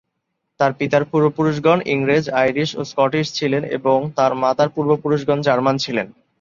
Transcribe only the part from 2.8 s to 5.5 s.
Scottish ছিলেন এবং তার মাতার পূর্বপুরুষগণ